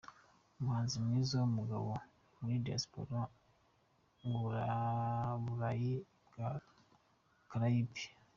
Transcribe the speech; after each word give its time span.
Umuhanzi 0.59 0.95
mwiza 1.05 1.35
w’umugabo 1.41 1.89
muri 2.39 2.55
Diaspora 2.65 3.17
y’Uburayi 4.27 5.93
bwa 6.27 6.49
Caraïbes. 7.49 8.03